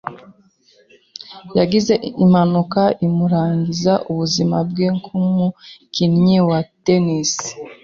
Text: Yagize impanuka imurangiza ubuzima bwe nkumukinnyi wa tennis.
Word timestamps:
Yagize 1.57 1.93
impanuka 2.23 2.83
imurangiza 3.05 3.93
ubuzima 4.11 4.57
bwe 4.69 4.87
nkumukinnyi 4.97 6.37
wa 6.49 6.59
tennis. 6.83 7.31